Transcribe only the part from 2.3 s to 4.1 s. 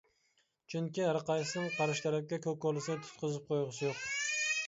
كوكۇلىسىنى تۇتقۇزۇپ قويغۇسى يوق.